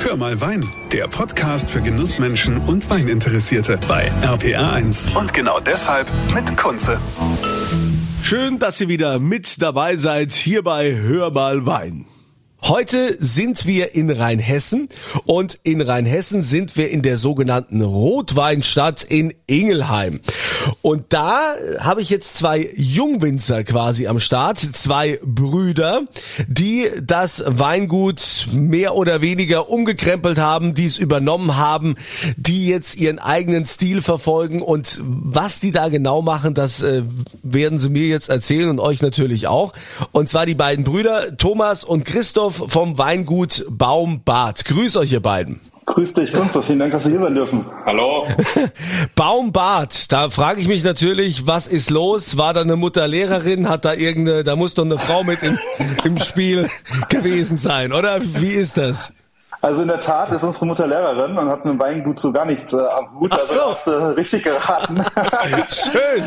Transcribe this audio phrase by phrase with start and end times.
[0.00, 5.16] Hör mal Wein, der Podcast für Genussmenschen und Weininteressierte bei RPR1.
[5.18, 7.00] Und genau deshalb mit Kunze.
[8.22, 12.06] Schön, dass ihr wieder mit dabei seid hier bei Hör mal Wein.
[12.60, 14.88] Heute sind wir in Rheinhessen
[15.24, 20.20] und in Rheinhessen sind wir in der sogenannten Rotweinstadt in Ingelheim.
[20.82, 26.02] Und da habe ich jetzt zwei Jungwinzer quasi am Start, zwei Brüder,
[26.48, 31.94] die das Weingut mehr oder weniger umgekrempelt haben, die es übernommen haben,
[32.36, 37.04] die jetzt ihren eigenen Stil verfolgen und was die da genau machen, das äh,
[37.42, 39.72] werden sie mir jetzt erzählen und euch natürlich auch.
[40.10, 44.64] Und zwar die beiden Brüder Thomas und Christoph Christoph vom Weingut Baumbad.
[44.64, 45.60] Grüß euch, ihr beiden.
[45.86, 46.62] Grüß dich, Kunstler.
[46.62, 47.66] Vielen Dank, dass wir hier sein dürfen.
[47.84, 48.26] Hallo.
[49.14, 52.36] Baumbad, da frage ich mich natürlich, was ist los?
[52.36, 53.68] War da eine Mutter Lehrerin?
[53.68, 55.58] Hat da irgendeine, da muss doch eine Frau mit im,
[56.04, 56.68] im Spiel
[57.08, 58.20] gewesen sein, oder?
[58.22, 59.12] Wie ist das?
[59.60, 62.44] Also in der Tat ist unsere Mutter Lehrerin und hat mit dem Weingut so gar
[62.44, 63.32] nichts äh, am Hut.
[63.32, 63.60] Ach so.
[63.60, 65.02] Also hast du richtig geraten.
[65.68, 66.24] Schön.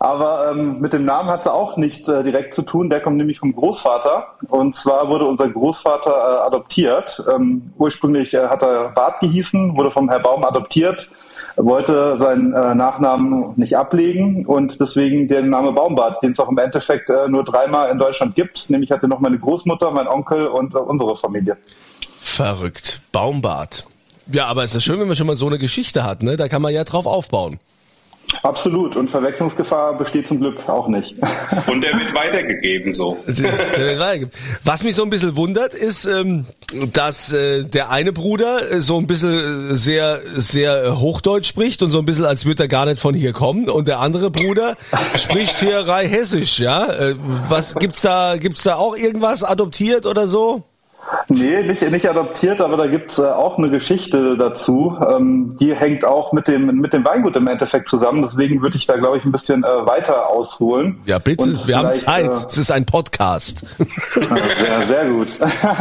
[0.00, 2.88] Aber ähm, mit dem Namen hat sie auch nichts äh, direkt zu tun.
[2.88, 4.28] Der kommt nämlich vom Großvater.
[4.48, 7.22] Und zwar wurde unser Großvater äh, adoptiert.
[7.32, 11.08] Ähm, ursprünglich äh, hat er Bart gehießen, wurde vom Herr Baum adoptiert,
[11.56, 16.58] wollte seinen äh, Nachnamen nicht ablegen und deswegen den Name Baumbart, den es auch im
[16.58, 18.70] Endeffekt äh, nur dreimal in Deutschland gibt.
[18.70, 21.56] Nämlich hatte noch meine Großmutter, mein Onkel und äh, unsere Familie.
[22.20, 23.00] Verrückt.
[23.10, 23.84] Baumbart.
[24.30, 26.36] Ja, aber es ist schön, wenn man schon mal so eine Geschichte hat, ne?
[26.36, 27.58] Da kann man ja drauf aufbauen.
[28.42, 28.96] Absolut.
[28.96, 31.14] Und Verwechslungsgefahr besteht zum Glück auch nicht.
[31.66, 33.16] Und der wird weitergegeben so.
[34.64, 36.46] Was mich so ein bisschen wundert, ist, ähm,
[36.92, 41.98] dass äh, der eine Bruder äh, so ein bisschen sehr, sehr Hochdeutsch spricht und so
[41.98, 43.68] ein bisschen, als würde er gar nicht von hier kommen.
[43.68, 44.76] Und der andere Bruder
[45.16, 46.86] spricht hier rei hessisch, ja?
[46.86, 47.14] Äh,
[47.48, 50.64] was gibt's da, gibt's da auch irgendwas adoptiert oder so?
[51.28, 54.96] Nee, nicht, nicht adoptiert, aber da gibt's äh, auch eine Geschichte dazu.
[55.08, 58.22] Ähm, die hängt auch mit dem, mit dem Weingut im Endeffekt zusammen.
[58.22, 60.98] Deswegen würde ich da, glaube ich, ein bisschen äh, weiter ausholen.
[61.04, 62.28] Ja, bitte, Und wir haben Zeit.
[62.28, 63.64] Äh, es ist ein Podcast.
[64.68, 65.38] Ja, sehr gut.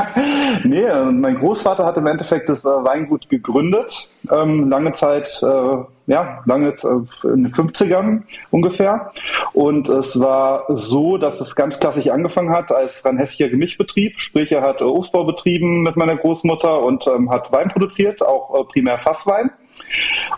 [0.64, 4.08] nee, äh, mein Großvater hat im Endeffekt das äh, Weingut gegründet.
[4.32, 5.78] Ähm, lange Zeit äh,
[6.08, 9.12] ja, lange äh, in den 50ern ungefähr.
[9.54, 14.20] Und es war so, dass es ganz klassisch angefangen hat als rein hessischer Gemischbetrieb.
[14.20, 18.60] Sprich, er hat äh, Obstbau betrieben mit meiner Großmutter und ähm, hat Wein produziert, auch
[18.60, 19.52] äh, primär Fasswein.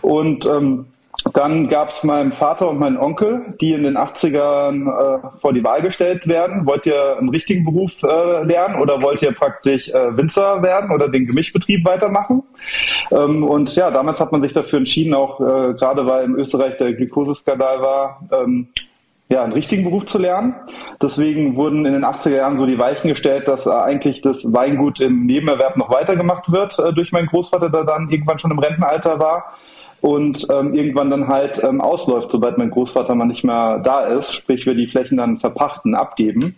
[0.02, 0.86] Und ähm,
[1.32, 5.62] dann gab es meinen Vater und meinen Onkel, die in den 80ern äh, vor die
[5.62, 6.66] Wahl gestellt werden.
[6.66, 11.08] Wollt ihr einen richtigen Beruf äh, lernen oder wollt ihr praktisch äh, Winzer werden oder
[11.08, 12.42] den Gemischbetrieb weitermachen?
[13.10, 16.76] Ähm, und ja, damals hat man sich dafür entschieden, auch äh, gerade weil in Österreich
[16.78, 18.68] der Glukoseskandal war, ähm,
[19.28, 20.54] ja, einen richtigen Beruf zu lernen.
[21.00, 25.00] Deswegen wurden in den 80er Jahren so die Weichen gestellt, dass äh, eigentlich das Weingut
[25.00, 29.20] im Nebenerwerb noch weitergemacht wird äh, durch meinen Großvater, der dann irgendwann schon im Rentenalter
[29.20, 29.54] war
[30.00, 34.32] und ähm, irgendwann dann halt ähm, ausläuft, sobald mein Großvater mal nicht mehr da ist,
[34.34, 36.56] sprich wir die Flächen dann verpachten, abgeben.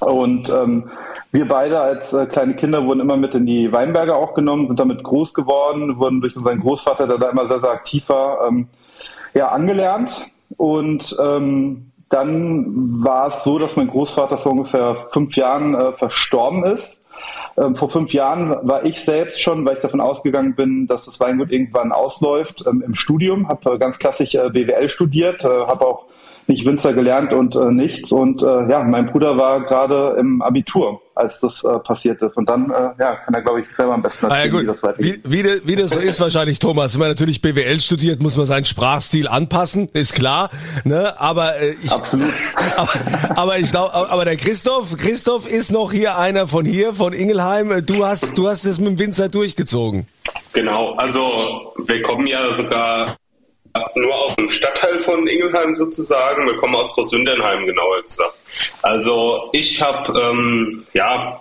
[0.00, 0.90] Und ähm,
[1.32, 4.78] wir beide als äh, kleine Kinder wurden immer mit in die Weinberge auch genommen, sind
[4.78, 8.68] damit groß geworden, wurden durch unseren Großvater, der da immer sehr, sehr aktiv war, ähm,
[9.34, 10.26] ja, angelernt.
[10.56, 16.64] Und ähm, dann war es so, dass mein Großvater vor ungefähr fünf Jahren äh, verstorben
[16.64, 17.00] ist.
[17.56, 21.20] Ähm, vor fünf Jahren war ich selbst schon, weil ich davon ausgegangen bin, dass das
[21.20, 26.06] Weingut irgendwann ausläuft, ähm, im Studium, habe ganz klassisch äh, BWL studiert, äh, habe auch
[26.48, 28.10] nicht Winzer gelernt und äh, nichts.
[28.12, 32.36] Und äh, ja, mein Bruder war gerade im Abitur, als das äh, passiert ist.
[32.36, 34.66] Und dann äh, ja, kann er, glaube ich, selber am besten erzählen, ah, ja, wie
[34.66, 35.20] das weitergeht.
[35.24, 36.94] Wie, wie, wie das so ist wahrscheinlich, Thomas.
[36.94, 40.50] Wenn man natürlich BWL studiert, muss man seinen Sprachstil anpassen, ist klar.
[40.84, 41.18] Ne?
[41.18, 42.32] Aber äh, ich, Absolut.
[42.76, 42.90] aber,
[43.36, 47.84] aber ich glaube, aber der Christoph, Christoph ist noch hier einer von hier, von Ingelheim.
[47.86, 50.06] Du hast, du hast es mit dem Winzer durchgezogen.
[50.52, 53.16] Genau, also wir kommen ja sogar
[53.96, 56.46] nur aus dem Stadtteil von Ingelheim sozusagen.
[56.46, 58.34] Wir kommen aus Großwindernheim, genauer gesagt.
[58.82, 61.40] Also ich habe, ähm, ja,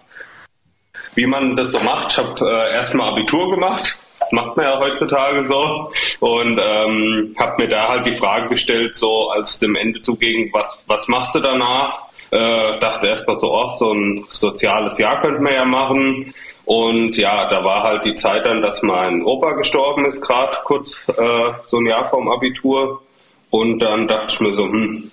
[1.16, 3.98] wie man das so macht, ich habe äh, erstmal Abitur gemacht.
[4.32, 5.92] Macht man ja heutzutage so.
[6.22, 10.52] Und ähm, habe mir da halt die Frage gestellt, so als es dem Ende zuging,
[10.54, 12.00] was, was machst du danach?
[12.32, 16.34] Äh, dachte erstmal so, oh, so ein soziales Jahr könnte man ja machen.
[16.66, 20.94] Und ja, da war halt die Zeit dann, dass mein Opa gestorben ist, gerade kurz
[21.08, 23.02] äh, so ein Jahr vorm Abitur.
[23.50, 25.12] Und dann dachte ich mir so, hm,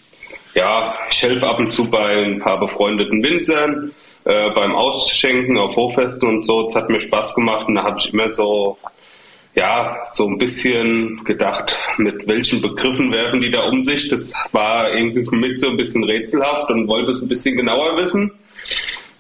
[0.55, 3.93] ja, ich helfe ab und zu bei ein paar befreundeten Winzern,
[4.25, 6.67] äh, beim Ausschenken auf Hochfesten und so.
[6.67, 8.79] Es hat mir Spaß gemacht und da habe ich immer so,
[9.55, 14.09] ja, so ein bisschen gedacht, mit welchen Begriffen werfen die da um sich.
[14.09, 17.97] Das war irgendwie für mich so ein bisschen rätselhaft und wollte es ein bisschen genauer
[17.97, 18.31] wissen.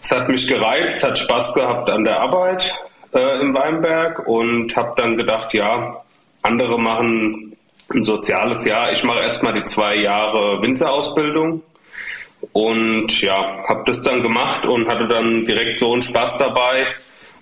[0.02, 2.72] Es hat mich gereizt, hat Spaß gehabt an der Arbeit.
[3.12, 6.02] äh, im Weinberg und habe dann gedacht, ja,
[6.42, 7.56] andere machen
[7.92, 8.92] ein soziales Jahr.
[8.92, 11.62] Ich mache erstmal die zwei Jahre Winzerausbildung
[12.52, 16.86] und ja, habe das dann gemacht und hatte dann direkt so einen Spaß dabei.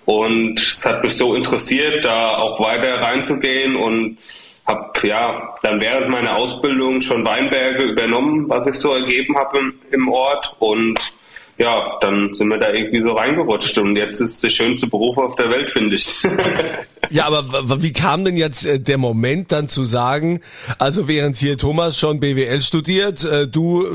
[0.05, 4.17] Und es hat mich so interessiert, da auch weiter reinzugehen und
[4.65, 9.73] habe ja dann während meiner Ausbildung schon Weinberge übernommen, was ich so ergeben habe im,
[9.91, 10.97] im Ort und
[11.59, 15.35] ja, dann sind wir da irgendwie so reingerutscht und jetzt ist der schönste Beruf auf
[15.35, 16.15] der Welt, finde ich.
[17.09, 20.39] ja, aber wie kam denn jetzt äh, der Moment dann zu sagen,
[20.77, 23.85] also während hier Thomas schon BWL studiert, äh, du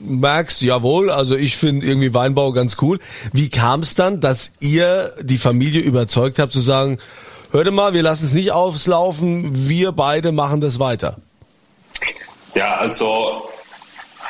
[0.00, 2.98] merkst, jawohl, also ich finde irgendwie Weinbau ganz cool.
[3.32, 6.98] Wie kam es dann, dass ihr die Familie überzeugt habt zu sagen,
[7.52, 11.16] hörte mal, wir lassen es nicht auslaufen, wir beide machen das weiter?
[12.54, 13.48] Ja, also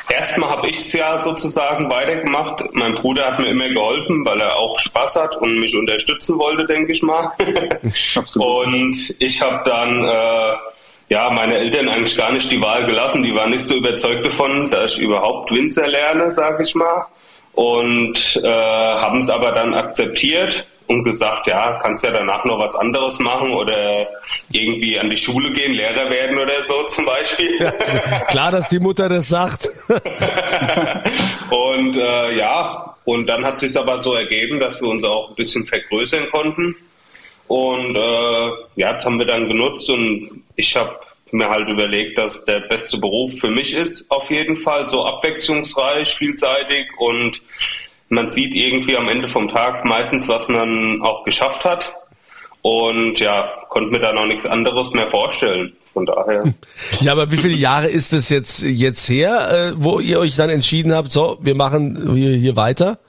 [0.09, 2.63] Erstmal habe ich es ja sozusagen weitergemacht.
[2.73, 6.65] Mein Bruder hat mir immer geholfen, weil er auch Spaß hat und mich unterstützen wollte,
[6.65, 7.31] denke ich mal.
[8.35, 10.53] und ich habe dann äh,
[11.09, 13.23] ja meine Eltern eigentlich gar nicht die Wahl gelassen.
[13.23, 17.07] Die waren nicht so überzeugt davon, dass ich überhaupt Winzer lerne, sage ich mal.
[17.53, 22.75] Und äh, haben es aber dann akzeptiert und gesagt, ja, kannst ja danach noch was
[22.75, 24.07] anderes machen oder
[24.51, 27.59] irgendwie an die Schule gehen, Lehrer werden oder so zum Beispiel.
[27.59, 27.71] Ja,
[28.27, 29.69] klar, dass die Mutter das sagt.
[31.49, 35.35] und äh, ja, und dann hat sich aber so ergeben, dass wir uns auch ein
[35.35, 36.75] bisschen vergrößern konnten.
[37.47, 40.99] Und äh, ja, das haben wir dann genutzt und ich habe
[41.31, 46.13] mir halt überlegt, dass der beste Beruf für mich ist, auf jeden Fall, so abwechslungsreich,
[46.15, 47.41] vielseitig und
[48.09, 51.93] man sieht irgendwie am Ende vom Tag meistens, was man auch geschafft hat.
[52.61, 55.73] Und ja, konnte mir da noch nichts anderes mehr vorstellen.
[55.93, 56.43] Von daher.
[56.99, 60.49] Ja, aber wie viele Jahre ist es jetzt, jetzt her, äh, wo ihr euch dann
[60.49, 62.99] entschieden habt, so, wir machen hier, hier weiter?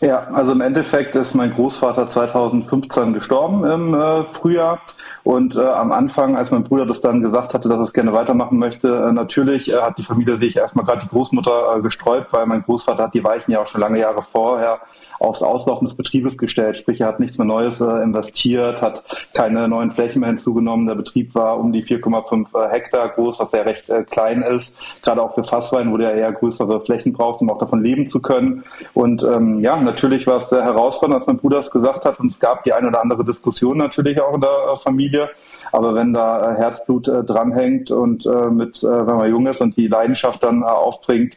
[0.00, 4.82] Ja, also im Endeffekt ist mein Großvater 2015 gestorben im äh, Frühjahr.
[5.24, 8.12] Und äh, am Anfang, als mein Bruder das dann gesagt hatte, dass er es gerne
[8.12, 12.30] weitermachen möchte, äh, natürlich äh, hat die Familie sich erstmal gerade die Großmutter äh, gesträubt,
[12.34, 14.80] weil mein Großvater hat die Weichen ja auch schon lange Jahre vorher
[15.18, 16.76] aufs Auslaufen des Betriebes gestellt.
[16.76, 19.02] Sprich, er hat nichts mehr Neues äh, investiert, hat
[19.34, 20.86] keine neuen Flächen mehr hinzugenommen.
[20.86, 24.74] Der Betrieb war um die 4,5 äh, Hektar groß, was ja recht äh, klein ist.
[25.02, 28.20] Gerade auch für Fasswein, wo ja eher größere Flächen brauchst, um auch davon leben zu
[28.20, 28.64] können.
[28.94, 32.20] Und ähm, ja, natürlich war es sehr herausfordernd, als mein Bruder es gesagt hat.
[32.20, 35.30] Und es gab die eine oder andere Diskussion natürlich auch in der Familie.
[35.72, 40.62] Aber wenn da Herzblut dranhängt und mit, wenn man jung ist und die Leidenschaft dann
[40.62, 41.36] aufbringt,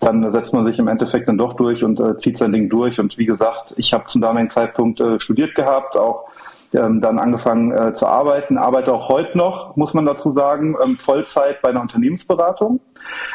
[0.00, 2.98] dann setzt man sich im Endeffekt dann doch durch und äh, zieht sein Ding durch.
[2.98, 6.24] Und wie gesagt, ich habe zum damaligen Zeitpunkt äh, studiert gehabt, auch
[6.72, 10.98] ähm, dann angefangen äh, zu arbeiten, arbeite auch heute noch, muss man dazu sagen, ähm,
[10.98, 12.80] Vollzeit bei einer Unternehmensberatung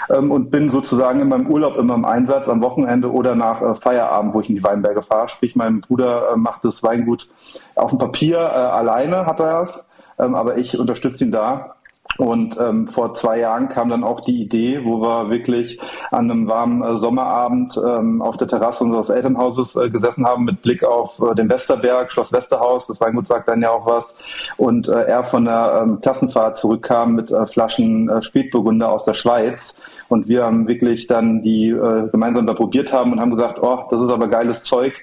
[0.10, 3.76] ähm, und bin sozusagen in meinem Urlaub immer im Einsatz am Wochenende oder nach äh,
[3.76, 5.30] Feierabend, wo ich in die Weinberge fahre.
[5.30, 7.28] Sprich, mein Bruder äh, macht das Weingut
[7.76, 9.86] auf dem Papier äh, alleine, hat er es,
[10.18, 11.75] ähm, aber ich unterstütze ihn da
[12.18, 15.80] und ähm, vor zwei Jahren kam dann auch die Idee, wo wir wirklich
[16.12, 20.62] an einem warmen äh, Sommerabend ähm, auf der Terrasse unseres Elternhauses äh, gesessen haben mit
[20.62, 24.14] Blick auf äh, den Westerberg, Schloss Westerhaus, das Weingut sagt dann ja auch was.
[24.56, 29.14] Und äh, er von der ähm, Klassenfahrt zurückkam mit äh, Flaschen äh, Spätburgunder aus der
[29.14, 29.76] Schweiz.
[30.16, 33.84] Und wir haben wirklich dann die äh, gemeinsam da probiert haben und haben gesagt, oh,
[33.90, 34.94] das ist aber geiles Zeug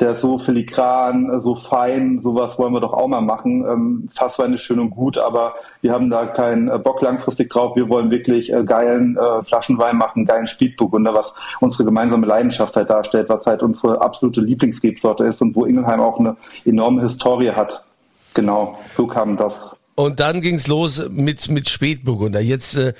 [0.00, 3.64] der ist so filigran, so fein, sowas wollen wir doch auch mal machen.
[3.66, 7.76] Ähm, Fasswein ist schön und gut, aber wir haben da keinen äh, Bock langfristig drauf.
[7.76, 12.90] Wir wollen wirklich äh, geilen äh, Flaschenwein machen, geilen Spätburgunder, was unsere gemeinsame Leidenschaft halt
[12.90, 17.82] darstellt, was halt unsere absolute Lieblingsrebsorte ist und wo Ingelheim auch eine enorme Historie hat.
[18.34, 19.74] Genau, so kam das.
[19.94, 22.40] Und dann ging's los mit mit Spätburgunder.
[22.40, 22.92] Jetzt äh,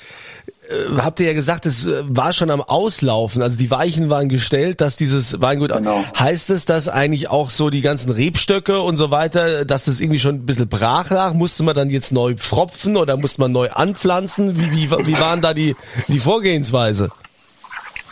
[0.68, 4.28] äh, habt ihr ja gesagt, es äh, war schon am Auslaufen, also die Weichen waren
[4.28, 6.04] gestellt, dass dieses Weingut, genau.
[6.18, 10.20] heißt es, dass eigentlich auch so die ganzen Rebstöcke und so weiter, dass das irgendwie
[10.20, 11.34] schon ein bisschen brach lag?
[11.34, 14.56] Musste man dann jetzt neu pfropfen oder musste man neu anpflanzen?
[14.56, 15.76] Wie, wie, wie waren da die,
[16.08, 17.10] die Vorgehensweise?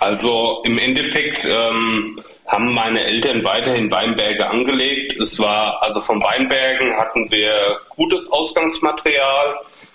[0.00, 5.18] Also im Endeffekt ähm, haben meine Eltern weiterhin Weinberge angelegt.
[5.18, 9.54] Es war, also von Weinbergen hatten wir gutes Ausgangsmaterial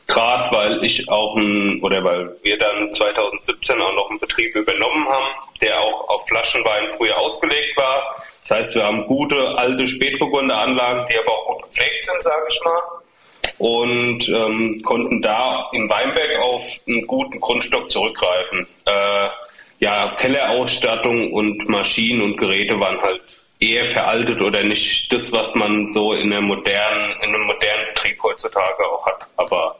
[0.09, 5.07] Gerade weil ich auch ein, oder weil wir dann 2017 auch noch einen Betrieb übernommen
[5.07, 5.27] haben,
[5.61, 8.15] der auch auf Flaschenwein früher ausgelegt war.
[8.41, 12.59] Das heißt, wir haben gute alte Spätburgunderanlagen, die aber auch gut gepflegt sind, sage ich
[12.65, 12.81] mal.
[13.59, 18.67] Und ähm, konnten da im Weinberg auf einen guten Grundstock zurückgreifen.
[18.85, 19.27] Äh,
[19.77, 23.21] ja, Kellerausstattung und Maschinen und Geräte waren halt
[23.59, 28.23] eher veraltet oder nicht das, was man so in, der modernen, in einem modernen Betrieb
[28.23, 29.27] heutzutage auch hat.
[29.37, 29.75] Aber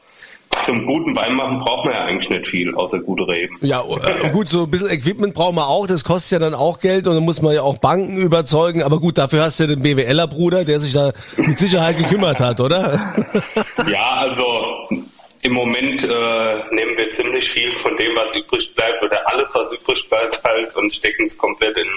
[0.64, 3.56] zum guten Wein machen braucht man ja eigentlich nicht viel, außer gute Reben.
[3.62, 6.80] Ja, äh, gut, so ein bisschen Equipment braucht man auch, das kostet ja dann auch
[6.80, 9.68] Geld und dann muss man ja auch Banken überzeugen, aber gut, dafür hast du ja
[9.68, 13.14] den BWLer-Bruder, der sich da mit Sicherheit gekümmert hat, oder?
[13.90, 14.88] Ja, also
[15.42, 19.72] im Moment äh, nehmen wir ziemlich viel von dem, was übrig bleibt, oder alles, was
[19.72, 21.88] übrig bleibt, halt und stecken es komplett in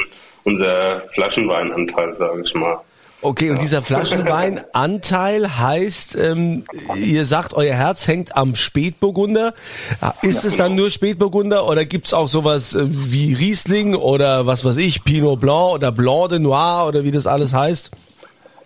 [0.46, 2.80] unser Flaschenweinanteil, sage ich mal.
[3.24, 6.66] Okay, und dieser Flaschenweinanteil heißt, ähm,
[6.98, 9.54] ihr sagt, euer Herz hängt am Spätburgunder.
[10.24, 14.76] Ist es dann nur Spätburgunder oder gibt's auch sowas äh, wie Riesling oder was weiß
[14.76, 17.92] ich, Pinot Blanc oder Blanc de Noir oder wie das alles heißt?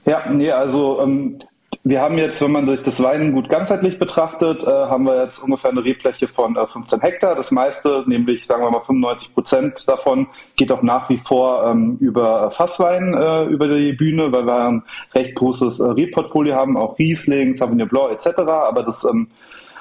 [0.06, 1.40] Ja, nee, also ähm,
[1.88, 5.72] wir haben jetzt, wenn man sich das Weingut ganzheitlich betrachtet, äh, haben wir jetzt ungefähr
[5.72, 7.36] eine Rebfläche von äh, 15 Hektar.
[7.36, 11.98] Das meiste, nämlich sagen wir mal 95 Prozent davon, geht auch nach wie vor ähm,
[12.00, 17.00] über Fasswein äh, über die Bühne, weil wir ein recht großes äh, Rebportfolio haben, auch
[17.00, 18.39] Riesling, Sauvignon Blanc etc.
[18.39, 19.27] Aber das ähm,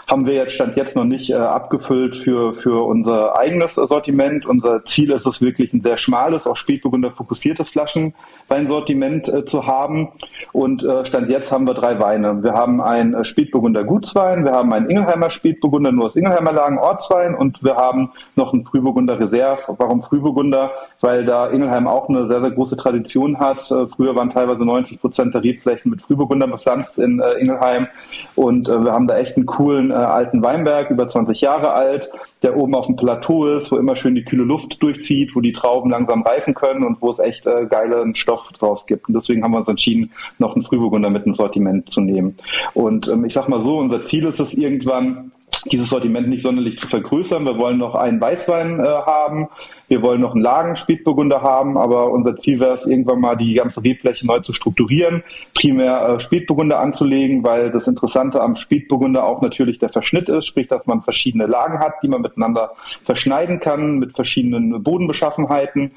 [0.06, 4.46] haben wir jetzt Stand jetzt noch nicht äh, abgefüllt für, für unser eigenes Sortiment.
[4.46, 10.08] Unser Ziel ist es wirklich ein sehr schmales, auch Spätburgunder fokussiertes Flaschenweinsortiment äh, zu haben.
[10.52, 12.44] Und äh, Stand jetzt haben wir drei Weine.
[12.44, 16.78] Wir haben ein äh, Spätburgunder Gutswein, wir haben einen Ingelheimer Spätburgunder nur aus Ingelheimer Lagen
[16.78, 19.62] Ortswein und wir haben noch einen Frühburgunder Reserve.
[19.66, 20.70] Warum Frühburgunder?
[21.00, 23.68] Weil da Ingelheim auch eine sehr, sehr große Tradition hat.
[23.72, 27.88] Äh, früher waren teilweise 90 Prozent der Rebflächen mit Frühburgunder bepflanzt in äh, Ingelheim
[28.36, 32.08] und äh, wir haben da echt einen coolen alten Weinberg, über 20 Jahre alt,
[32.42, 35.52] der oben auf dem Plateau ist, wo immer schön die kühle Luft durchzieht, wo die
[35.52, 39.08] Trauben langsam reifen können und wo es echt äh, geilen Stoff draus gibt.
[39.08, 42.36] Und deswegen haben wir uns entschieden, noch einen Frühburgunder mit ins Sortiment zu nehmen.
[42.74, 45.32] Und ähm, ich sag mal so, unser Ziel ist es irgendwann,
[45.70, 47.44] dieses Sortiment nicht sonderlich zu vergrößern.
[47.44, 49.48] Wir wollen noch einen Weißwein äh, haben,
[49.88, 53.82] wir wollen noch einen Lagen-Spätburgunder haben, aber unser Ziel wäre es, irgendwann mal die ganze
[53.82, 55.22] Rebfläche neu zu strukturieren,
[55.54, 60.68] primär äh, Spätburgunder anzulegen, weil das Interessante am Spätburgunder auch natürlich der Verschnitt ist, sprich,
[60.68, 62.72] dass man verschiedene Lagen hat, die man miteinander
[63.04, 65.92] verschneiden kann, mit verschiedenen Bodenbeschaffenheiten.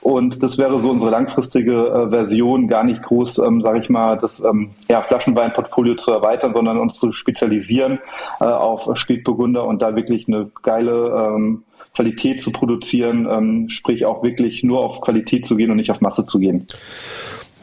[0.00, 4.18] Und das wäre so unsere langfristige äh, Version, gar nicht groß, ähm, sage ich mal,
[4.18, 8.00] das ähm, ja, Flaschenweinportfolio zu erweitern, sondern uns zu spezialisieren
[8.40, 14.22] äh, auf Spätburgunder und da wirklich eine geile ähm, Qualität zu produzieren, ähm, sprich auch
[14.22, 16.66] wirklich nur auf Qualität zu gehen und nicht auf Masse zu gehen.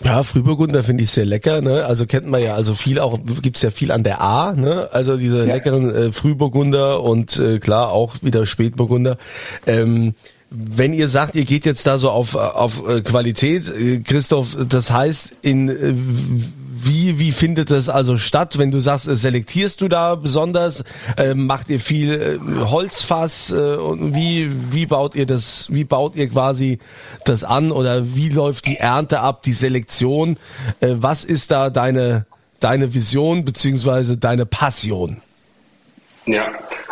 [0.04, 1.86] Ja, Frühburgunder finde ich sehr lecker, ne?
[1.86, 4.90] Also kennt man ja, also viel auch, gibt's ja viel an der A, ne?
[4.92, 5.56] Also diese ja.
[5.56, 9.18] leckeren äh, Frühburgunder und äh, klar auch wieder Spätburgunder.
[9.66, 10.14] Ähm,
[10.50, 14.92] wenn ihr sagt, ihr geht jetzt da so auf, auf äh, Qualität, äh, Christoph, das
[14.92, 15.94] heißt, in äh,
[16.86, 18.58] wie, wie findet das also statt?
[18.58, 20.84] Wenn du sagst, selektierst du da besonders?
[21.18, 23.52] Äh, macht ihr viel äh, Holzfass?
[23.52, 26.80] Äh, und wie, wie baut ihr das, wie baut ihr quasi
[27.26, 27.72] das an?
[27.72, 30.38] Oder wie läuft die Ernte ab, die Selektion?
[30.80, 32.26] Äh, was ist da deine,
[32.60, 35.22] deine Vision beziehungsweise deine Passion?
[36.26, 36.48] Ja,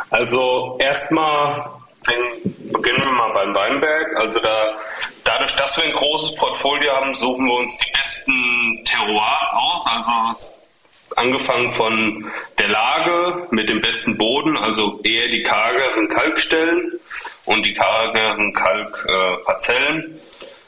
[0.10, 1.75] also erstmal
[2.72, 4.16] beginnen wir mal beim Weinberg.
[4.18, 4.78] Also da,
[5.24, 9.86] dadurch, dass wir ein großes Portfolio haben, suchen wir uns die besten Terroirs aus.
[9.88, 10.52] Also
[11.16, 17.00] angefangen von der Lage mit dem besten Boden, also eher die kargeren Kalkstellen
[17.46, 20.20] und die kargeren Kalkparzellen.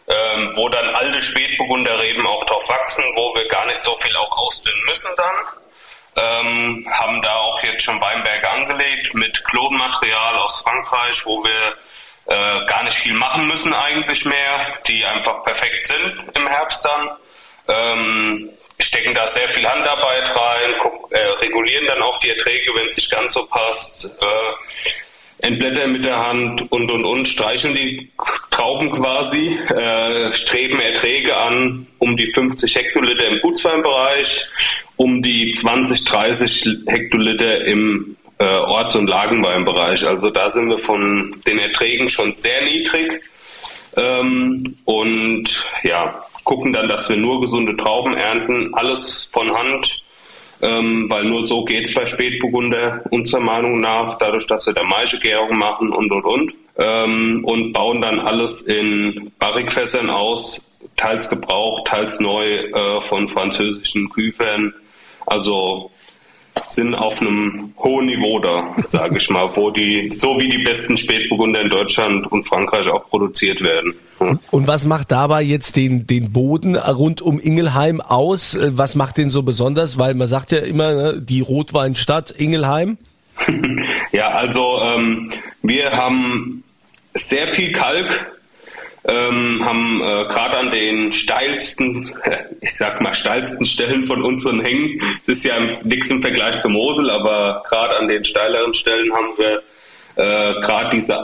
[0.10, 4.38] Ähm, wo dann alte Spätburgunderreben auch drauf wachsen, wo wir gar nicht so viel auch
[4.38, 5.36] ausdünnen müssen dann
[6.18, 11.76] ähm, haben da auch jetzt schon Weinberge angelegt mit Klonmaterial aus Frankreich, wo wir
[12.26, 17.12] äh, gar nicht viel machen müssen eigentlich mehr, die einfach perfekt sind im Herbst dann.
[17.70, 22.88] Ähm, stecken da sehr viel Handarbeit rein, guck, äh, regulieren dann auch die Erträge, wenn
[22.90, 24.06] es nicht ganz so passt.
[24.06, 24.98] Äh,
[25.39, 28.10] entblättern mit der Hand und und und, streichen die
[28.51, 34.46] Trauben quasi, äh, streben Erträge an um die 50 Hektoliter im Gutsweinbereich,
[34.96, 40.08] um die 20, 30 Hektoliter im äh, Orts- und Lagenweinbereich.
[40.08, 43.22] Also da sind wir von den Erträgen schon sehr niedrig.
[43.96, 50.03] Ähm, und ja, gucken dann, dass wir nur gesunde Trauben ernten, alles von Hand
[50.62, 54.84] ähm, weil nur so geht es bei Spätburgunder unserer Meinung nach, dadurch, dass wir da
[54.84, 60.62] Maischegärung machen und und und ähm, und bauen dann alles in Barrikfässern aus,
[60.96, 64.74] teils gebraucht, teils neu äh, von französischen Küfern.
[65.26, 65.92] Also
[66.70, 70.98] sind auf einem hohen Niveau da, sage ich mal, wo die, so wie die besten
[70.98, 73.96] Spätburgunder in Deutschland und Frankreich auch produziert werden.
[74.20, 74.40] Hm.
[74.52, 78.56] Und was macht dabei jetzt den, den Boden rund um Ingelheim aus?
[78.56, 79.98] Äh, was macht den so besonders?
[79.98, 82.98] Weil man sagt ja immer, ne, die Rotweinstadt Ingelheim.
[84.12, 86.64] ja, also ähm, wir haben
[87.14, 88.28] sehr viel Kalk
[89.08, 92.14] ähm, haben äh, gerade an den steilsten,
[92.62, 96.72] ich sag mal steilsten Stellen von unseren Hängen, das ist ja nichts im Vergleich zur
[96.72, 99.64] Mosel, aber gerade an den steileren Stellen haben wir
[100.16, 101.24] äh, gerade diese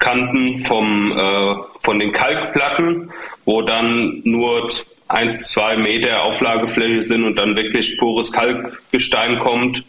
[0.00, 3.10] Abbruchkanten vom, äh, von den Kalkplatten,
[3.44, 4.68] wo dann nur
[5.08, 9.84] ein, zwei Meter Auflagefläche sind und dann wirklich pures Kalkgestein kommt.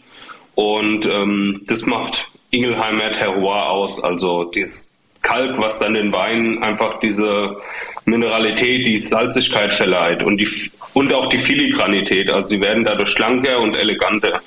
[0.54, 4.02] Und ähm, das macht Ingelheimer Terroir aus.
[4.02, 4.92] Also dieses
[5.22, 7.56] Kalk, was dann den Weinen einfach diese
[8.04, 10.48] Mineralität, die Salzigkeit verleiht und, die,
[10.92, 12.28] und auch die Filigranität.
[12.30, 14.42] Also sie werden dadurch schlanker und eleganter.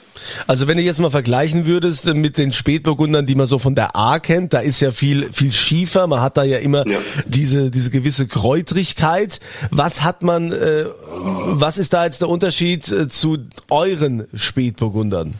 [0.47, 3.95] Also wenn du jetzt mal vergleichen würdest mit den Spätburgundern, die man so von der
[3.95, 6.99] A kennt, da ist ja viel viel schiefer, man hat da ja immer ja.
[7.25, 9.39] diese diese gewisse Kräutrigkeit.
[9.71, 13.37] Was hat man äh, was ist da jetzt der Unterschied äh, zu
[13.69, 15.35] euren Spätburgundern?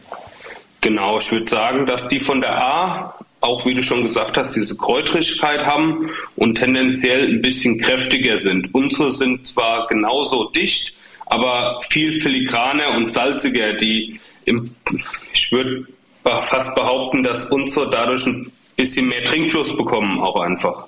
[0.82, 3.15] Genau, ich würde sagen, dass die von der A
[3.46, 8.74] auch, wie du schon gesagt hast, diese Kräutrigkeit haben und tendenziell ein bisschen kräftiger sind.
[8.74, 10.96] Unsere sind zwar genauso dicht,
[11.27, 13.74] aber viel filigraner und salziger.
[13.74, 14.20] Die
[15.34, 15.86] ich würde
[16.24, 20.88] fast behaupten, dass unsere dadurch ein bisschen mehr Trinkfluss bekommen, auch einfach.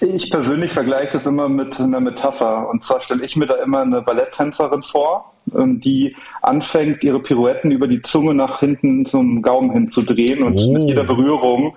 [0.00, 2.68] Ich persönlich vergleiche das immer mit einer Metapher.
[2.68, 7.72] Und zwar stelle ich mir da immer eine Balletttänzerin vor, ähm, die anfängt, ihre Pirouetten
[7.72, 10.72] über die Zunge nach hinten zum Gaumen hinzudrehen und oh.
[10.72, 11.76] mit jeder Berührung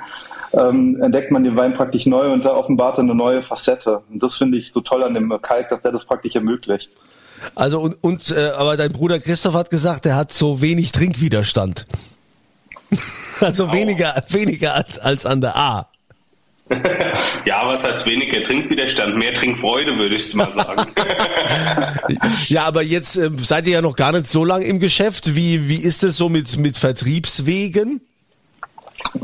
[0.53, 4.03] ähm, entdeckt man den Wein praktisch neu und da offenbart eine neue Facette.
[4.11, 6.89] Und das finde ich so toll an dem Kalk, dass der das praktisch ermöglicht.
[7.55, 11.85] Also und, und äh, aber dein Bruder Christoph hat gesagt, er hat so wenig Trinkwiderstand.
[13.39, 13.71] also oh.
[13.71, 15.87] weniger weniger als, als an der A.
[17.45, 19.17] ja, was heißt weniger Trinkwiderstand?
[19.17, 20.91] Mehr Trinkfreude, würde ich mal sagen.
[22.47, 25.35] ja, aber jetzt äh, seid ihr ja noch gar nicht so lange im Geschäft.
[25.35, 28.01] Wie, wie ist es so mit, mit Vertriebswegen?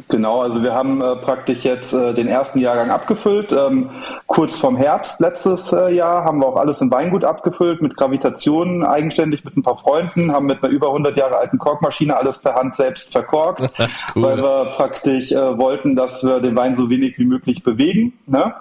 [0.08, 3.52] Genau, also wir haben äh, praktisch jetzt äh, den ersten Jahrgang abgefüllt.
[3.52, 3.90] Ähm,
[4.28, 8.86] kurz vorm Herbst letztes äh, Jahr haben wir auch alles im Weingut abgefüllt mit Gravitation,
[8.86, 12.56] eigenständig mit ein paar Freunden, haben mit einer über 100 Jahre alten Korkmaschine alles per
[12.56, 13.62] Hand selbst verkorkt,
[14.16, 14.24] cool.
[14.24, 18.14] weil wir praktisch äh, wollten, dass wir den Wein so wenig wie möglich bewegen.
[18.28, 18.54] Ne?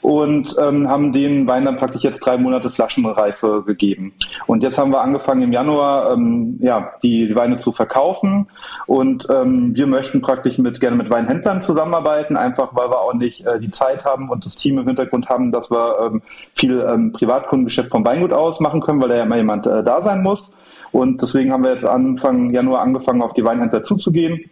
[0.00, 4.12] Und ähm, haben den Wein dann praktisch jetzt drei Monate Flaschenreife gegeben.
[4.46, 8.48] Und jetzt haben wir angefangen im Januar ähm, ja, die, die Weine zu verkaufen
[8.86, 13.46] und ähm, wir möchten praktisch mit gerne mit Weinhändlern zusammenarbeiten, einfach weil wir auch nicht
[13.46, 16.22] äh, die Zeit haben und das Team im Hintergrund haben, dass wir ähm,
[16.54, 20.02] viel ähm, Privatkundengeschäft vom Weingut aus machen können, weil da ja immer jemand äh, da
[20.02, 20.50] sein muss.
[20.90, 24.50] Und deswegen haben wir jetzt Anfang Januar angefangen, auf die Weinhändler zuzugehen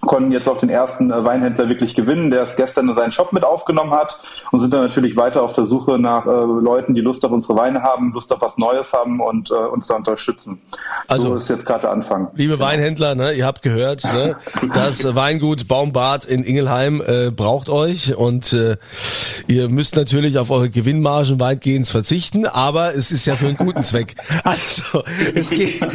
[0.00, 3.32] konnten jetzt auch den ersten äh, Weinhändler wirklich gewinnen, der es gestern in seinen Shop
[3.32, 4.18] mit aufgenommen hat
[4.52, 7.56] und sind dann natürlich weiter auf der Suche nach äh, Leuten, die Lust auf unsere
[7.56, 10.60] Weine haben, Lust auf was Neues haben und äh, uns da unterstützen.
[11.08, 12.28] Also so ist jetzt gerade der Anfang.
[12.34, 12.66] Liebe genau.
[12.66, 14.36] Weinhändler, ne, ihr habt gehört, ne,
[14.72, 18.76] das Weingut Baumbad in Ingelheim äh, braucht euch und äh,
[19.46, 23.82] ihr müsst natürlich auf eure Gewinnmargen weitgehend verzichten, aber es ist ja für einen guten
[23.82, 24.14] Zweck.
[24.44, 25.02] Also
[25.34, 25.86] es geht,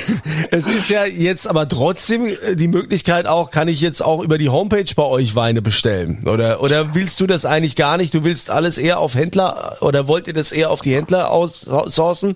[0.50, 4.48] es ist ja jetzt aber trotzdem die Möglichkeit auch kann ich jetzt auch über die
[4.48, 6.24] Homepage bei euch Weine bestellen?
[6.26, 8.12] Oder, oder willst du das eigentlich gar nicht?
[8.14, 12.34] Du willst alles eher auf Händler oder wollt ihr das eher auf die Händler outsourcen?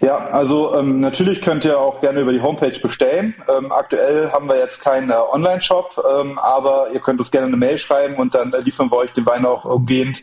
[0.00, 3.34] Ja, also ähm, natürlich könnt ihr auch gerne über die Homepage bestellen.
[3.54, 7.58] Ähm, aktuell haben wir jetzt keinen äh, Online-Shop, ähm, aber ihr könnt uns gerne eine
[7.58, 10.22] Mail schreiben und dann äh, liefern wir euch den Wein auch umgehend.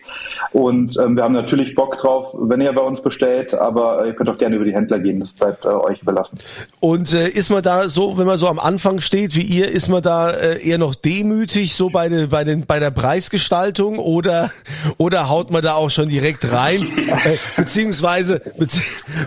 [0.52, 4.14] Und ähm, wir haben natürlich Bock drauf, wenn ihr bei uns bestellt, aber äh, ihr
[4.16, 5.20] könnt auch gerne über die Händler gehen.
[5.20, 6.40] Das bleibt äh, euch überlassen.
[6.80, 9.90] Und äh, ist man da so, wenn man so am Anfang steht wie ihr, ist
[9.90, 14.50] man da äh, eher noch demütig so bei, de, bei, den, bei der Preisgestaltung oder,
[14.98, 16.88] oder haut man da auch schon direkt rein?
[17.26, 18.82] äh, beziehungsweise, bezieh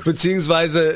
[0.05, 0.95] beziehungsweise äh,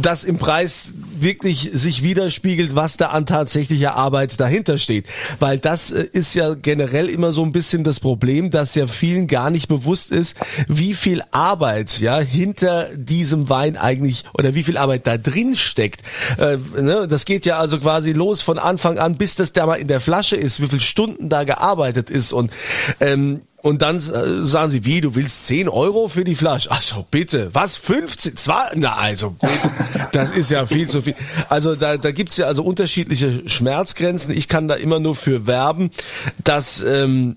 [0.00, 5.06] das im Preis wirklich sich widerspiegelt, was da an tatsächlicher Arbeit dahinter steht.
[5.38, 9.26] Weil das äh, ist ja generell immer so ein bisschen das Problem, dass ja vielen
[9.26, 10.36] gar nicht bewusst ist,
[10.68, 16.02] wie viel Arbeit ja hinter diesem Wein eigentlich oder wie viel Arbeit da drin steckt.
[16.38, 17.06] Äh, ne?
[17.08, 20.00] Das geht ja also quasi los von Anfang an, bis das da mal in der
[20.00, 22.50] Flasche ist, wie viel Stunden da gearbeitet ist und
[23.00, 26.68] ähm, und dann äh, sagen sie, wie, du willst 10 Euro für die Flasche?
[26.70, 27.48] Ach so, bitte.
[27.54, 27.78] Was?
[27.78, 28.36] 15?
[28.36, 28.70] Zwei?
[28.74, 29.70] Na, also bitte.
[30.12, 31.14] Das ist ja viel zu viel.
[31.48, 34.34] Also da, da gibt's ja also unterschiedliche Schmerzgrenzen.
[34.36, 35.90] Ich kann da immer nur für werben,
[36.44, 36.82] dass...
[36.82, 37.36] Ähm,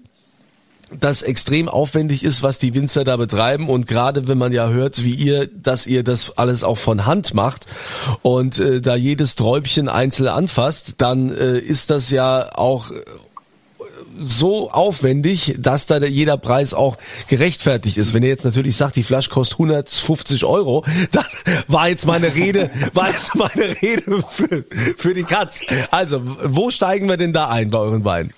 [1.01, 5.03] das extrem aufwendig ist, was die Winzer da betreiben und gerade wenn man ja hört,
[5.03, 7.65] wie ihr, dass ihr das alles auch von Hand macht
[8.21, 12.89] und äh, da jedes Träubchen einzeln anfasst, dann äh, ist das ja auch
[14.19, 18.13] so aufwendig, dass da jeder Preis auch gerechtfertigt ist.
[18.13, 21.25] Wenn ihr jetzt natürlich sagt, die Flasche kostet 150 Euro, dann
[21.67, 24.65] war jetzt meine Rede, war jetzt meine Rede für,
[24.97, 25.61] für die Katz.
[25.91, 28.33] Also, wo steigen wir denn da ein bei euren Weinen?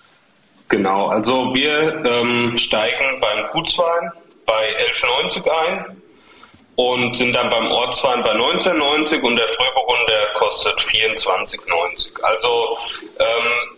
[0.69, 4.11] Genau, also wir ähm, steigen beim Gutswein
[4.45, 5.97] bei 11,90 ein
[6.75, 12.21] und sind dann beim Ortswein bei 19,90 und der Frühburgunder kostet 24,90.
[12.21, 12.77] Also
[13.19, 13.77] ähm,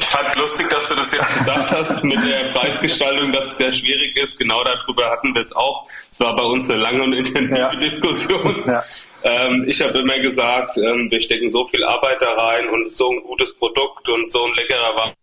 [0.00, 3.72] fand es lustig, dass du das jetzt gesagt hast mit der Preisgestaltung, dass es sehr
[3.72, 4.38] schwierig ist.
[4.38, 5.86] Genau darüber hatten wir es auch.
[6.10, 7.74] Es war bei uns eine lange und intensive ja.
[7.74, 8.64] Diskussion.
[8.66, 8.82] Ja.
[9.24, 13.10] Ähm, ich habe immer gesagt, ähm, wir stecken so viel Arbeit da rein und so
[13.10, 15.14] ein gutes Produkt und so ein leckerer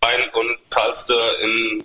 [0.00, 1.84] Wein und zahlst du in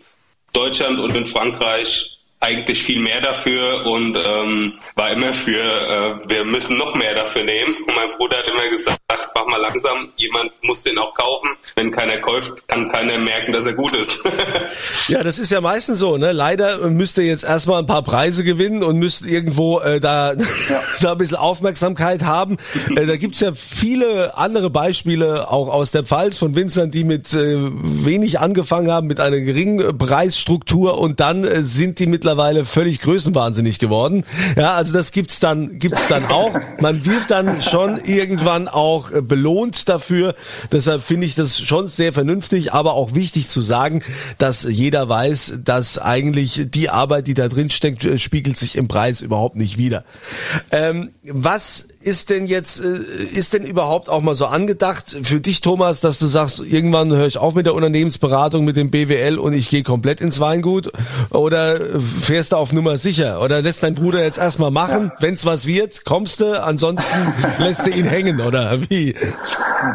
[0.54, 6.46] Deutschland und in Frankreich eigentlich viel mehr dafür und ähm, war immer für, äh, wir
[6.46, 7.76] müssen noch mehr dafür nehmen.
[7.88, 11.50] Und mein Bruder hat immer gesagt, mach mal langsam, jemand muss den auch kaufen.
[11.76, 14.22] Wenn keiner kauft, kann keiner merken, dass er gut ist.
[15.08, 16.18] ja, das ist ja meistens so.
[16.18, 16.32] Ne?
[16.32, 20.40] Leider müsst ihr jetzt erstmal ein paar Preise gewinnen und müsst irgendwo äh, da, ja.
[21.02, 22.58] da ein bisschen Aufmerksamkeit haben.
[22.96, 27.34] äh, da gibt's ja viele andere Beispiele, auch aus der Pfalz von Winzern, die mit
[27.34, 32.66] äh, wenig angefangen haben, mit einer geringen Preisstruktur und dann äh, sind die mit mittlerweile
[32.66, 34.26] völlig größenwahnsinnig geworden.
[34.58, 36.52] Ja, also das gibt's dann, gibt's dann auch.
[36.82, 40.36] Man wird dann schon irgendwann auch äh, belohnt dafür.
[40.74, 44.04] Deshalb finde ich das schon sehr vernünftig, aber auch wichtig zu sagen,
[44.40, 48.90] dass jeder weiß, dass eigentlich die Arbeit, die da drin steckt, äh, spiegelt sich im
[48.90, 50.04] Preis überhaupt nicht wieder.
[50.72, 55.62] Ähm, was ist denn jetzt, äh, ist denn überhaupt auch mal so angedacht für dich,
[55.62, 59.54] Thomas, dass du sagst, irgendwann höre ich auf mit der Unternehmensberatung, mit dem BWL und
[59.54, 60.92] ich gehe komplett ins Weingut?
[61.32, 61.78] Oder
[62.22, 63.42] fährst du auf Nummer sicher?
[63.42, 65.12] Oder lässt dein Bruder jetzt erstmal machen?
[65.14, 65.22] Ja.
[65.22, 69.16] Wenn's was wird, kommst du, ansonsten lässt du ihn hängen, oder wie?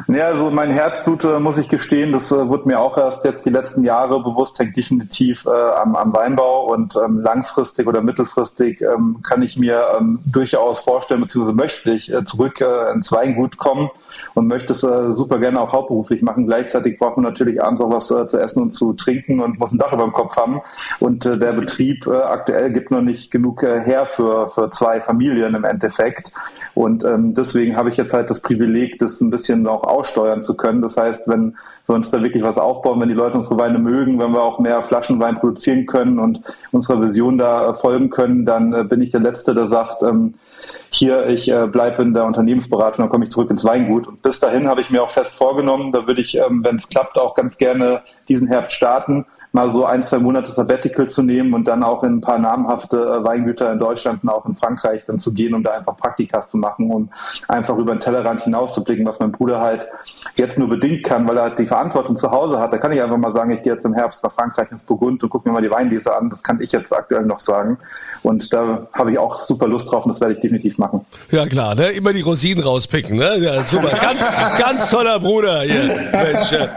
[0.08, 3.44] Ja, also mein Herzblut, äh, muss ich gestehen, das äh, wird mir auch erst jetzt
[3.44, 8.80] die letzten Jahre bewusst, hängt definitiv äh, am, am Weinbau und ähm, langfristig oder mittelfristig
[8.80, 13.56] ähm, kann ich mir ähm, durchaus vorstellen, beziehungsweise möchte ich äh, zurück äh, ins Weingut
[13.58, 13.90] kommen
[14.34, 16.46] und möchte es äh, super gerne auch hauptberuflich machen.
[16.46, 19.72] Gleichzeitig braucht man natürlich abends auch was äh, zu essen und zu trinken und muss
[19.72, 20.60] ein Dach über dem Kopf haben.
[21.00, 26.32] Und der Betrieb aktuell gibt noch nicht genug her für, für zwei Familien im Endeffekt.
[26.74, 30.54] Und ähm, deswegen habe ich jetzt halt das Privileg, das ein bisschen auch aussteuern zu
[30.54, 30.80] können.
[30.80, 34.20] Das heißt, wenn wir uns da wirklich was aufbauen, wenn die Leute unsere Weine mögen,
[34.20, 39.02] wenn wir auch mehr Flaschenwein produzieren können und unserer Vision da folgen können, dann bin
[39.02, 40.34] ich der Letzte, der sagt, ähm,
[40.94, 44.06] hier, ich äh, bleibe in der Unternehmensberatung, dann komme ich zurück ins Weingut.
[44.06, 46.88] Und bis dahin habe ich mir auch fest vorgenommen, da würde ich, ähm, wenn es
[46.88, 51.52] klappt, auch ganz gerne diesen Herbst starten mal so ein, zwei Monate Sabbatical zu nehmen
[51.52, 55.02] und dann auch in ein paar namhafte äh, Weingüter in Deutschland und auch in Frankreich
[55.06, 57.10] dann zu gehen, um da einfach Praktikas zu machen und
[57.48, 59.88] einfach über den Tellerrand hinauszublicken, was mein Bruder halt
[60.36, 62.72] jetzt nur bedingt kann, weil er halt die Verantwortung zu Hause hat.
[62.72, 65.22] Da kann ich einfach mal sagen, ich gehe jetzt im Herbst nach Frankreich ins Burgund
[65.22, 66.30] und gucke mir mal die Weinlese an.
[66.30, 67.76] Das kann ich jetzt aktuell noch sagen.
[68.22, 71.04] Und da habe ich auch super Lust drauf und das werde ich definitiv machen.
[71.30, 71.90] Ja klar, ne?
[71.90, 73.16] immer die Rosinen rauspicken.
[73.16, 73.36] Ne?
[73.38, 75.60] Ja, super, ganz, ganz toller Bruder.
[75.62, 76.10] Hier.
[76.12, 76.68] Mensch, ja.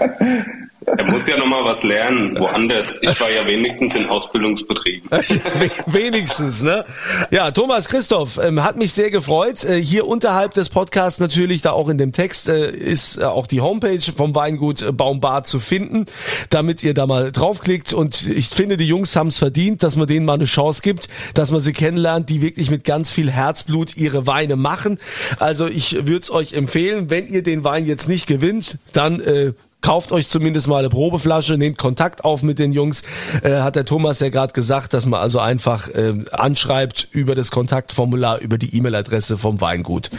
[0.85, 2.93] Er muss ja nochmal was lernen, woanders.
[3.01, 5.09] Ich war ja wenigstens in Ausbildungsbetrieben.
[5.87, 6.85] wenigstens, ne?
[7.31, 9.63] Ja, Thomas Christoph, ähm, hat mich sehr gefreut.
[9.63, 13.47] Äh, hier unterhalb des Podcasts natürlich, da auch in dem Text, äh, ist äh, auch
[13.47, 16.05] die Homepage vom Weingut äh, Baumbad zu finden,
[16.51, 17.93] damit ihr da mal draufklickt.
[17.93, 21.09] Und ich finde, die Jungs haben es verdient, dass man denen mal eine Chance gibt,
[21.33, 24.99] dass man sie kennenlernt, die wirklich mit ganz viel Herzblut ihre Weine machen.
[25.39, 29.53] Also ich würde es euch empfehlen, wenn ihr den Wein jetzt nicht gewinnt, dann äh,
[29.85, 33.03] kauft euch zumindest mal eine Probeflasche, nehmt Kontakt auf mit den Jungs.
[33.43, 37.51] Äh, hat der Thomas ja gerade gesagt, dass man also einfach äh, anschreibt über das
[37.51, 40.09] Kontaktformular, über die E-Mail-Adresse vom Weingut.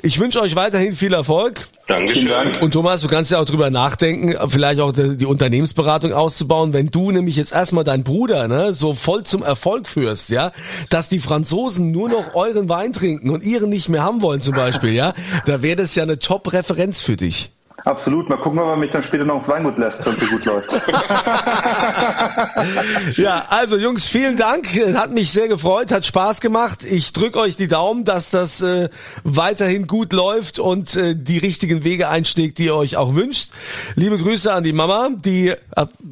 [0.00, 1.68] Ich wünsche euch weiterhin viel Erfolg.
[1.88, 2.56] Dankeschön.
[2.62, 6.86] Und Thomas, du kannst ja auch drüber nachdenken, vielleicht auch die, die Unternehmensberatung auszubauen, wenn
[6.86, 10.52] du nämlich jetzt erstmal deinen Bruder ne, so voll zum Erfolg führst, ja,
[10.88, 14.54] dass die Franzosen nur noch euren Wein trinken und ihren nicht mehr haben wollen zum
[14.54, 15.12] Beispiel, ja,
[15.44, 17.50] da wäre das ja eine Top-Referenz für dich.
[17.86, 18.28] Absolut.
[18.28, 20.68] Mal gucken, ob er mich dann später noch ins Weingut lässt, wenn es gut läuft.
[23.16, 24.66] ja, also Jungs, vielen Dank.
[24.94, 26.82] Hat mich sehr gefreut, hat Spaß gemacht.
[26.82, 28.88] Ich drücke euch die Daumen, dass das äh,
[29.22, 33.50] weiterhin gut läuft und äh, die richtigen Wege einschlägt, die ihr euch auch wünscht.
[33.94, 35.56] Liebe Grüße an die Mama, die äh,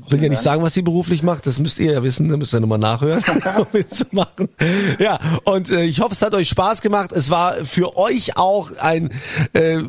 [0.09, 1.45] will ja nicht sagen, was sie beruflich macht.
[1.45, 3.21] Das müsst ihr ja wissen, da müsst ihr nochmal nachhören,
[3.59, 4.49] um mitzumachen.
[5.01, 7.11] Ja, und äh, ich hoffe, es hat euch Spaß gemacht.
[7.11, 9.09] Es war für euch auch ein,
[9.55, 9.81] äh,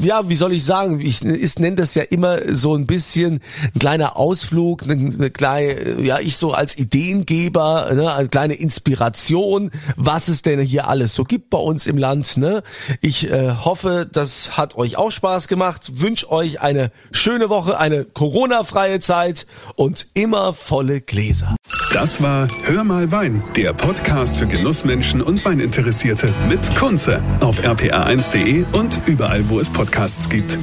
[0.00, 3.40] ja, wie soll ich sagen, ich, ich nenne das ja immer so ein bisschen
[3.74, 9.70] ein kleiner Ausflug, eine, eine kleine, ja, ich so als Ideengeber, ne, eine kleine Inspiration,
[9.96, 12.36] was es denn hier alles so gibt bei uns im Land.
[12.36, 12.62] Ne?
[13.00, 16.00] Ich äh, hoffe, das hat euch auch Spaß gemacht.
[16.00, 21.56] Wünsche euch eine schöne Woche, eine Corona-freie Zeit und immer volle Gläser.
[21.92, 28.66] Das war Hör mal Wein, der Podcast für Genussmenschen und Weininteressierte mit Kunze auf rpa1.de
[28.72, 30.58] und überall, wo es Podcasts gibt.